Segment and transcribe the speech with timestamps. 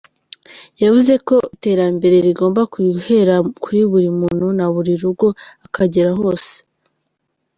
[0.83, 5.27] Yavuze ko iterambere rigomba guhera kuri buri muntu na buri rugo
[5.65, 6.53] akagera hose.